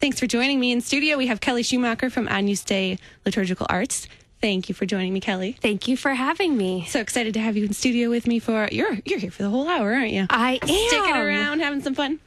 Thanks 0.00 0.18
for 0.18 0.26
joining 0.26 0.58
me 0.58 0.72
in 0.72 0.80
studio. 0.80 1.16
We 1.18 1.26
have 1.26 1.40
Kelly 1.40 1.62
Schumacher 1.62 2.08
from 2.08 2.26
Agnus 2.28 2.64
Dei 2.64 2.98
Liturgical 3.26 3.66
Arts. 3.68 4.08
Thank 4.40 4.70
you 4.70 4.74
for 4.74 4.86
joining 4.86 5.12
me, 5.12 5.20
Kelly. 5.20 5.52
Thank 5.60 5.86
you 5.88 5.96
for 5.98 6.14
having 6.14 6.56
me. 6.56 6.86
So 6.88 7.00
excited 7.00 7.34
to 7.34 7.40
have 7.40 7.58
you 7.58 7.64
in 7.66 7.74
studio 7.74 8.08
with 8.08 8.26
me 8.26 8.38
for 8.38 8.68
you're 8.72 8.98
you're 9.04 9.18
here 9.18 9.30
for 9.30 9.42
the 9.42 9.50
whole 9.50 9.68
hour, 9.68 9.92
aren't 9.92 10.12
you? 10.12 10.26
I 10.30 10.58
am 10.62 10.68
Sticking 10.68 11.14
around, 11.14 11.60
having 11.60 11.82
some 11.82 11.94
fun. 11.94 12.18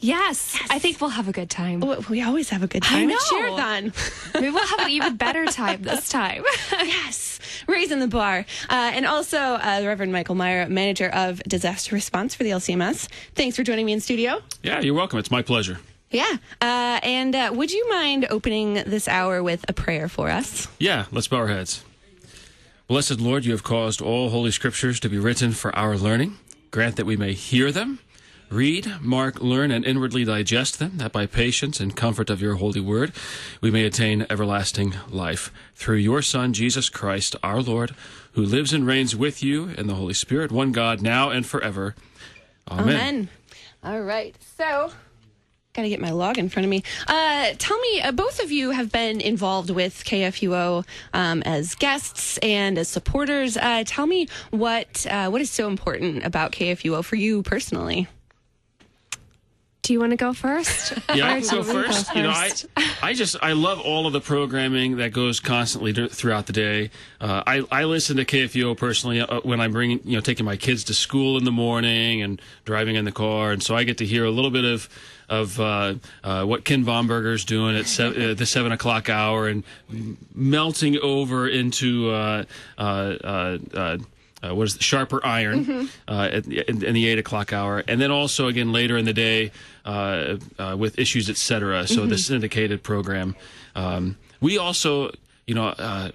Yes, 0.00 0.56
I 0.70 0.78
think 0.78 1.00
we'll 1.00 1.10
have 1.10 1.28
a 1.28 1.32
good 1.32 1.50
time. 1.50 1.80
We- 1.80 1.96
We 2.08 2.22
always 2.22 2.48
have 2.50 2.62
a 2.62 2.68
good 2.68 2.84
time. 2.84 3.10
I 3.10 3.12
It's 3.12 3.32
know. 3.32 3.38
Share-a-thon. 3.38 3.92
Maybe 4.34 4.50
we'll 4.50 4.64
have 4.66 4.78
an 4.80 4.90
even 4.90 5.16
better 5.16 5.44
time 5.46 5.82
this 5.82 6.08
time. 6.20 6.44
yes, 6.72 7.40
raising 7.66 7.98
the 7.98 8.06
bar. 8.06 8.46
Uh, 8.70 8.92
and 8.94 9.04
also, 9.04 9.36
uh, 9.38 9.80
the 9.80 9.88
Reverend 9.88 10.12
Michael 10.12 10.36
Meyer, 10.36 10.68
manager 10.68 11.08
of 11.08 11.42
disaster 11.42 11.94
response 11.96 12.32
for 12.34 12.44
the 12.44 12.50
LCMS. 12.50 13.08
Thanks 13.34 13.56
for 13.56 13.64
joining 13.64 13.84
me 13.86 13.92
in 13.92 14.00
studio. 14.00 14.40
Yeah, 14.62 14.80
you're 14.80 14.94
welcome. 14.94 15.18
It's 15.18 15.32
my 15.32 15.42
pleasure. 15.42 15.80
Yeah. 16.10 16.36
Uh, 16.60 17.00
and 17.02 17.34
uh, 17.34 17.50
would 17.54 17.70
you 17.70 17.88
mind 17.90 18.26
opening 18.30 18.74
this 18.74 19.08
hour 19.08 19.42
with 19.42 19.64
a 19.68 19.72
prayer 19.72 20.08
for 20.08 20.30
us? 20.30 20.68
Yeah, 20.78 21.06
let's 21.12 21.28
bow 21.28 21.38
our 21.38 21.48
heads. 21.48 21.84
Blessed 22.86 23.20
Lord, 23.20 23.44
you 23.44 23.52
have 23.52 23.62
caused 23.62 24.00
all 24.00 24.30
holy 24.30 24.50
scriptures 24.50 24.98
to 25.00 25.10
be 25.10 25.18
written 25.18 25.52
for 25.52 25.74
our 25.76 25.96
learning. 25.98 26.38
Grant 26.70 26.96
that 26.96 27.04
we 27.04 27.16
may 27.16 27.34
hear 27.34 27.70
them, 27.70 27.98
read, 28.50 28.90
mark, 29.02 29.40
learn, 29.40 29.70
and 29.70 29.84
inwardly 29.84 30.24
digest 30.24 30.78
them, 30.78 30.96
that 30.96 31.12
by 31.12 31.26
patience 31.26 31.80
and 31.80 31.94
comfort 31.96 32.30
of 32.30 32.40
your 32.40 32.54
holy 32.54 32.80
word 32.80 33.12
we 33.60 33.70
may 33.70 33.84
attain 33.84 34.26
everlasting 34.30 34.94
life. 35.10 35.52
Through 35.74 35.96
your 35.96 36.22
Son, 36.22 36.54
Jesus 36.54 36.88
Christ, 36.88 37.36
our 37.42 37.60
Lord, 37.60 37.94
who 38.32 38.42
lives 38.42 38.72
and 38.72 38.86
reigns 38.86 39.14
with 39.14 39.42
you 39.42 39.68
in 39.70 39.86
the 39.86 39.94
Holy 39.94 40.14
Spirit, 40.14 40.50
one 40.50 40.72
God, 40.72 41.02
now 41.02 41.28
and 41.28 41.44
forever. 41.44 41.94
Amen. 42.70 42.88
Amen. 42.88 43.28
All 43.84 44.00
right. 44.00 44.34
So, 44.56 44.92
got 45.78 45.82
to 45.82 45.88
get 45.88 46.00
my 46.00 46.10
log 46.10 46.38
in 46.38 46.48
front 46.48 46.64
of 46.64 46.70
me. 46.70 46.82
Uh, 47.06 47.52
tell 47.56 47.78
me, 47.78 48.02
uh, 48.02 48.10
both 48.10 48.42
of 48.42 48.50
you 48.50 48.70
have 48.70 48.90
been 48.90 49.20
involved 49.20 49.70
with 49.70 50.02
KFUO 50.04 50.84
um, 51.14 51.42
as 51.44 51.76
guests 51.76 52.36
and 52.38 52.76
as 52.76 52.88
supporters. 52.88 53.56
Uh, 53.56 53.84
tell 53.86 54.06
me 54.06 54.26
what 54.50 55.06
uh, 55.08 55.30
what 55.30 55.40
is 55.40 55.50
so 55.50 55.68
important 55.68 56.24
about 56.24 56.50
KFUO 56.50 57.04
for 57.04 57.14
you 57.14 57.42
personally. 57.42 58.08
Do 59.88 59.94
you 59.94 60.00
want 60.00 60.10
to 60.10 60.18
go 60.18 60.34
first? 60.34 60.92
Yeah, 61.14 61.32
I 61.32 61.40
can 61.40 61.48
go 61.48 61.62
first. 61.62 62.14
You 62.14 62.24
know, 62.24 62.28
I. 62.28 62.52
I 63.00 63.14
just 63.14 63.36
I 63.40 63.52
love 63.52 63.80
all 63.80 64.06
of 64.06 64.12
the 64.12 64.20
programming 64.20 64.98
that 64.98 65.14
goes 65.14 65.40
constantly 65.40 65.94
throughout 66.08 66.44
the 66.44 66.52
day. 66.52 66.90
Uh, 67.22 67.42
I 67.46 67.64
I 67.72 67.84
listen 67.84 68.18
to 68.18 68.26
KFUO 68.26 68.76
personally 68.76 69.22
uh, 69.22 69.40
when 69.40 69.62
I'm 69.62 69.72
bringing 69.72 70.00
you 70.04 70.16
know 70.16 70.20
taking 70.20 70.44
my 70.44 70.56
kids 70.56 70.84
to 70.84 70.94
school 70.94 71.38
in 71.38 71.44
the 71.44 71.50
morning 71.50 72.20
and 72.20 72.38
driving 72.66 72.96
in 72.96 73.06
the 73.06 73.12
car, 73.12 73.50
and 73.50 73.62
so 73.62 73.74
I 73.74 73.84
get 73.84 73.96
to 73.98 74.04
hear 74.04 74.26
a 74.26 74.30
little 74.30 74.50
bit 74.50 74.66
of 74.66 74.90
of 75.30 75.58
uh, 75.58 75.94
uh, 76.22 76.44
what 76.44 76.66
Ken 76.66 76.84
Bomberger's 76.84 77.46
doing 77.46 77.74
at 77.74 77.86
se- 77.86 78.32
uh, 78.32 78.34
the 78.34 78.44
seven 78.44 78.72
o'clock 78.72 79.08
hour 79.08 79.48
and 79.48 79.64
melting 80.34 80.98
over 80.98 81.48
into 81.48 82.10
uh, 84.42 84.54
what 84.54 84.68
is 84.68 84.76
it, 84.76 84.82
sharper 84.82 85.24
iron 85.24 85.88
uh, 86.06 86.28
at, 86.32 86.46
in, 86.46 86.84
in 86.84 86.94
the 86.94 87.06
eight 87.08 87.18
o'clock 87.18 87.52
hour, 87.52 87.82
and 87.88 88.00
then 88.00 88.10
also 88.10 88.46
again 88.48 88.72
later 88.72 88.96
in 88.96 89.04
the 89.04 89.12
day 89.12 89.50
uh, 89.84 90.36
uh, 90.58 90.76
with 90.78 90.98
issues, 90.98 91.28
etc. 91.28 91.86
So 91.86 92.06
the 92.06 92.18
syndicated 92.18 92.82
program. 92.82 93.34
Um, 93.74 94.16
we 94.40 94.58
also, 94.58 95.10
you 95.46 95.54
know. 95.54 95.68
Uh, 95.68 96.10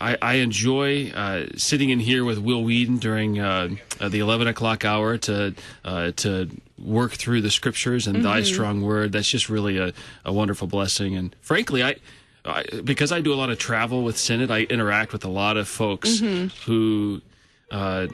I, 0.00 0.16
I 0.22 0.34
enjoy 0.34 1.10
uh, 1.10 1.46
sitting 1.56 1.90
in 1.90 2.00
here 2.00 2.24
with 2.24 2.38
Will 2.38 2.64
Weedon 2.64 2.96
during 2.96 3.34
the 3.34 3.78
eleven 4.00 4.46
o'clock 4.46 4.86
hour 4.86 5.18
to 5.18 5.54
uh, 5.84 6.12
to 6.16 6.48
work 6.78 7.12
through 7.12 7.42
the 7.42 7.50
scriptures 7.50 8.06
and 8.06 8.24
Thy 8.24 8.42
strong 8.42 8.80
word. 8.80 9.12
That's 9.12 9.28
just 9.28 9.50
really 9.50 9.76
a, 9.76 9.92
a 10.24 10.32
wonderful 10.32 10.66
blessing. 10.66 11.14
And 11.16 11.34
frankly, 11.42 11.82
I, 11.82 11.96
I 12.46 12.64
because 12.84 13.12
I 13.12 13.20
do 13.20 13.32
a 13.32 13.36
lot 13.36 13.50
of 13.50 13.58
travel 13.58 14.02
with 14.02 14.16
Synod, 14.16 14.50
I 14.50 14.62
interact 14.62 15.12
with 15.12 15.24
a 15.24 15.30
lot 15.30 15.56
of 15.56 15.68
folks 15.68 16.20
who. 16.64 17.20
Uh, 17.70 18.06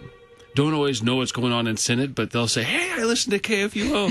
don't 0.54 0.74
always 0.74 1.02
know 1.02 1.16
what's 1.16 1.32
going 1.32 1.52
on 1.52 1.66
in 1.66 1.76
Synod, 1.76 2.14
but 2.14 2.30
they'll 2.30 2.48
say, 2.48 2.62
"Hey, 2.62 2.90
I 3.00 3.04
listen 3.04 3.30
to 3.32 3.38
KFUO." 3.38 4.08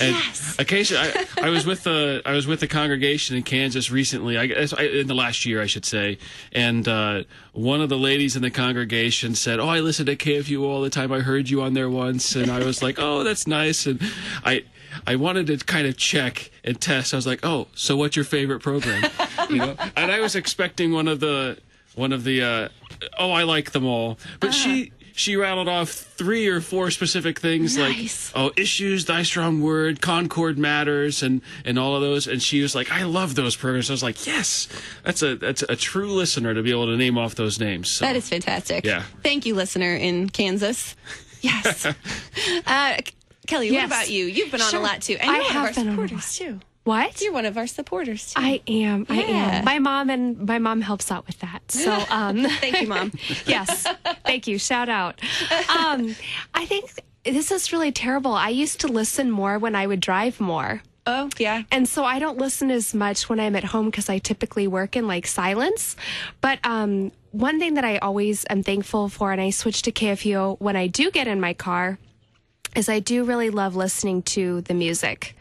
and 0.00 0.58
occasionally, 0.58 1.08
I, 1.08 1.46
I 1.46 1.50
was 1.50 1.66
with 1.66 1.84
the 1.84 2.20
I 2.24 2.32
was 2.32 2.46
with 2.46 2.60
the 2.60 2.66
congregation 2.66 3.36
in 3.36 3.42
Kansas 3.42 3.90
recently. 3.90 4.36
I 4.36 4.46
guess 4.46 4.72
I, 4.72 4.82
in 4.82 5.06
the 5.06 5.14
last 5.14 5.46
year, 5.46 5.62
I 5.62 5.66
should 5.66 5.84
say. 5.84 6.18
And 6.52 6.88
uh, 6.88 7.24
one 7.52 7.80
of 7.80 7.88
the 7.88 7.98
ladies 7.98 8.34
in 8.34 8.42
the 8.42 8.50
congregation 8.50 9.34
said, 9.34 9.60
"Oh, 9.60 9.68
I 9.68 9.80
listen 9.80 10.06
to 10.06 10.16
KFUO 10.16 10.62
all 10.62 10.82
the 10.82 10.90
time. 10.90 11.12
I 11.12 11.20
heard 11.20 11.48
you 11.48 11.62
on 11.62 11.74
there 11.74 11.90
once." 11.90 12.34
And 12.34 12.50
I 12.50 12.64
was 12.64 12.82
like, 12.82 12.98
"Oh, 12.98 13.22
that's 13.22 13.46
nice." 13.46 13.86
And 13.86 14.00
I 14.44 14.64
I 15.06 15.16
wanted 15.16 15.46
to 15.46 15.58
kind 15.58 15.86
of 15.86 15.96
check 15.96 16.50
and 16.64 16.80
test. 16.80 17.14
I 17.14 17.16
was 17.16 17.26
like, 17.26 17.40
"Oh, 17.44 17.68
so 17.74 17.96
what's 17.96 18.16
your 18.16 18.24
favorite 18.24 18.60
program?" 18.60 19.04
You 19.50 19.56
know, 19.56 19.76
and 19.96 20.10
I 20.12 20.20
was 20.20 20.34
expecting 20.36 20.92
one 20.92 21.08
of 21.08 21.20
the 21.20 21.58
one 21.94 22.12
of 22.12 22.24
the 22.24 22.42
uh, 22.42 22.68
oh, 23.18 23.30
I 23.32 23.42
like 23.44 23.70
them 23.72 23.84
all, 23.86 24.18
but 24.40 24.52
she 24.52 24.92
she 25.16 25.36
rattled 25.36 25.68
off 25.68 25.90
three 25.90 26.48
or 26.48 26.60
four 26.60 26.90
specific 26.90 27.38
things 27.38 27.76
Nice. 27.76 28.34
like 28.34 28.42
oh 28.42 28.52
issues 28.56 29.04
thy 29.04 29.22
strong 29.22 29.62
word 29.62 30.00
concord 30.00 30.58
matters 30.58 31.22
and 31.22 31.40
and 31.64 31.78
all 31.78 31.94
of 31.94 32.02
those 32.02 32.26
and 32.26 32.42
she 32.42 32.60
was 32.60 32.74
like 32.74 32.90
i 32.90 33.04
love 33.04 33.36
those 33.36 33.54
programs 33.54 33.88
i 33.90 33.92
was 33.92 34.02
like 34.02 34.26
yes 34.26 34.66
that's 35.04 35.22
a 35.22 35.36
that's 35.36 35.62
a 35.62 35.76
true 35.76 36.10
listener 36.10 36.52
to 36.52 36.64
be 36.64 36.72
able 36.72 36.86
to 36.86 36.96
name 36.96 37.16
off 37.16 37.36
those 37.36 37.60
names 37.60 37.88
so. 37.88 38.04
That 38.04 38.16
is 38.16 38.28
fantastic. 38.28 38.84
Yeah. 38.84 39.04
Thank 39.22 39.46
you, 39.46 39.54
listener 39.54 39.94
in 39.94 40.30
Kansas. 40.30 40.96
Yes. 41.42 41.86
uh, 42.66 42.96
Kelly, 43.46 43.68
Yes. 43.70 43.88
what 43.88 43.98
about 44.00 44.10
you? 44.10 44.24
You've 44.24 44.50
been 44.50 44.62
on 44.62 44.70
Sure. 44.72 44.80
a 44.80 44.82
lot 44.82 45.00
too. 45.00 45.16
And 45.20 45.30
I 45.30 45.34
you're 45.34 45.42
one 45.44 45.52
have 45.52 45.62
of 45.62 45.68
our 45.68 45.74
been 45.84 45.88
on 45.90 46.04
a 46.04 46.08
supporters 46.08 46.36
too. 46.36 46.60
What? 46.84 47.20
You're 47.22 47.32
one 47.32 47.46
of 47.46 47.56
our 47.56 47.66
supporters 47.66 48.34
too. 48.34 48.40
I 48.42 48.60
am. 48.68 49.06
I 49.08 49.22
am. 49.22 49.64
My 49.64 49.78
mom 49.78 50.10
and 50.10 50.46
my 50.46 50.58
mom 50.58 50.82
helps 50.82 51.10
out 51.10 51.26
with 51.26 51.38
that. 51.40 51.62
So, 51.70 51.92
um, 52.10 52.44
Thank 52.44 52.82
you, 52.82 52.86
Mom. 52.88 53.10
yes. 53.46 53.86
Thank 54.24 54.46
you. 54.46 54.58
Shout 54.58 54.88
out. 54.90 55.20
Um, 55.74 56.14
I 56.52 56.66
think 56.66 56.90
this 57.24 57.50
is 57.50 57.72
really 57.72 57.90
terrible. 57.90 58.32
I 58.32 58.50
used 58.50 58.80
to 58.80 58.88
listen 58.88 59.30
more 59.30 59.58
when 59.58 59.74
I 59.74 59.86
would 59.86 60.00
drive 60.00 60.40
more. 60.40 60.82
oh, 61.06 61.30
yeah. 61.38 61.62
And 61.70 61.88
so 61.88 62.04
I 62.04 62.18
don't 62.18 62.36
listen 62.38 62.70
as 62.70 62.92
much 62.92 63.28
when 63.30 63.40
I'm 63.40 63.56
at 63.56 63.64
home 63.64 63.86
because 63.86 64.10
I 64.10 64.18
typically 64.18 64.68
work 64.68 64.94
in 64.94 65.06
like 65.06 65.26
silence. 65.26 65.96
But 66.42 66.58
um, 66.64 67.12
one 67.32 67.58
thing 67.58 67.74
that 67.74 67.84
I 67.84 67.96
always 67.98 68.44
am 68.50 68.62
thankful 68.62 69.08
for, 69.08 69.32
and 69.32 69.40
I 69.40 69.50
switch 69.50 69.80
to 69.82 69.92
KFUO 69.92 70.60
when 70.60 70.76
I 70.76 70.86
do 70.86 71.10
get 71.10 71.28
in 71.28 71.40
my 71.40 71.54
car, 71.54 71.98
is 72.76 72.90
I 72.90 72.98
do 73.00 73.24
really 73.24 73.48
love 73.50 73.74
listening 73.74 74.20
to 74.22 74.60
the 74.62 74.74
music. 74.74 75.34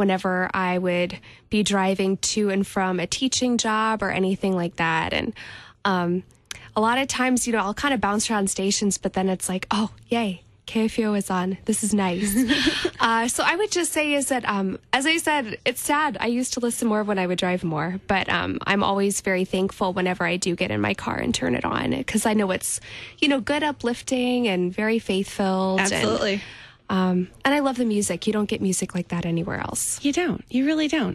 Whenever 0.00 0.50
I 0.52 0.78
would 0.78 1.18
be 1.50 1.62
driving 1.62 2.16
to 2.16 2.50
and 2.50 2.66
from 2.66 2.98
a 2.98 3.06
teaching 3.06 3.58
job 3.58 4.02
or 4.02 4.10
anything 4.10 4.56
like 4.56 4.76
that. 4.76 5.12
And 5.12 5.34
um, 5.84 6.24
a 6.74 6.80
lot 6.80 6.98
of 6.98 7.06
times, 7.06 7.46
you 7.46 7.52
know, 7.52 7.60
I'll 7.60 7.74
kind 7.74 7.94
of 7.94 8.00
bounce 8.00 8.30
around 8.30 8.50
stations, 8.50 8.98
but 8.98 9.12
then 9.12 9.28
it's 9.28 9.48
like, 9.48 9.66
oh, 9.70 9.90
yay. 10.08 10.42
KFUO 10.66 11.18
is 11.18 11.30
on. 11.30 11.58
This 11.64 11.82
is 11.82 11.92
nice. 11.92 12.32
uh, 13.00 13.26
so 13.26 13.42
I 13.44 13.56
would 13.56 13.72
just 13.72 13.92
say 13.92 14.14
is 14.14 14.28
that, 14.28 14.48
um, 14.48 14.78
as 14.92 15.04
I 15.04 15.16
said, 15.16 15.58
it's 15.64 15.80
sad. 15.80 16.16
I 16.20 16.28
used 16.28 16.52
to 16.54 16.60
listen 16.60 16.86
more 16.86 17.02
when 17.02 17.18
I 17.18 17.26
would 17.26 17.38
drive 17.38 17.64
more, 17.64 17.98
but 18.06 18.28
um, 18.28 18.58
I'm 18.68 18.84
always 18.84 19.20
very 19.20 19.44
thankful 19.44 19.92
whenever 19.92 20.24
I 20.24 20.36
do 20.36 20.54
get 20.54 20.70
in 20.70 20.80
my 20.80 20.94
car 20.94 21.16
and 21.16 21.34
turn 21.34 21.56
it 21.56 21.64
on 21.64 21.90
because 21.90 22.24
I 22.24 22.34
know 22.34 22.52
it's, 22.52 22.80
you 23.18 23.26
know, 23.26 23.40
good, 23.40 23.64
uplifting, 23.64 24.46
and 24.46 24.72
very 24.72 25.00
faith 25.00 25.28
filled. 25.28 25.80
Absolutely. 25.80 26.40
Um, 26.90 27.28
and 27.44 27.54
I 27.54 27.60
love 27.60 27.76
the 27.76 27.84
music. 27.84 28.26
You 28.26 28.32
don't 28.32 28.48
get 28.48 28.60
music 28.60 28.96
like 28.96 29.08
that 29.08 29.24
anywhere 29.24 29.60
else. 29.60 30.04
You 30.04 30.12
don't. 30.12 30.44
You 30.50 30.66
really 30.66 30.88
don't. 30.88 31.08